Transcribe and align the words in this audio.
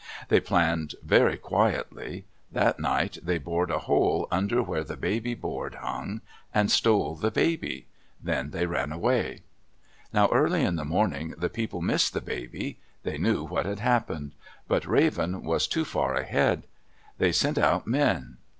They 0.29 0.39
planned 0.39 0.95
very 1.03 1.37
quietly. 1.37 2.25
That 2.51 2.79
night 2.79 3.19
they 3.21 3.37
bored 3.37 3.69
a 3.69 3.77
hole 3.77 4.27
under 4.31 4.63
where 4.63 4.83
the 4.83 4.97
baby 4.97 5.35
board 5.35 5.75
hung 5.75 6.21
and 6.51 6.71
stole 6.71 7.13
the 7.13 7.29
baby. 7.29 7.85
Then 8.19 8.49
they 8.49 8.65
ran 8.65 8.91
away. 8.91 9.43
Now 10.11 10.27
early 10.31 10.63
in 10.63 10.75
the 10.75 10.83
morning 10.85 11.35
the 11.37 11.49
people 11.49 11.83
missed 11.83 12.13
the 12.13 12.19
baby. 12.21 12.79
They 13.03 13.19
knew 13.19 13.43
what 13.43 13.67
had 13.67 13.77
happened. 13.79 14.31
But 14.67 14.87
Raven 14.87 15.43
was 15.43 15.67
too 15.67 15.85
far 15.85 16.15
ahead. 16.15 16.65
They 17.19 17.31
sent 17.31 17.59
out 17.59 17.85
men. 17.85 18.37